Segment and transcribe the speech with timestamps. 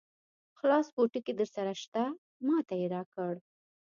[0.59, 2.03] خلاص پوټکی درسره شته؟
[2.45, 3.33] ما ته یې راکړ.